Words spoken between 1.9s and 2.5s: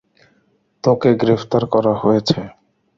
হয়েছে।